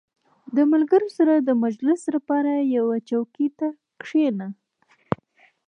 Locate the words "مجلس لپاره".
1.63-2.51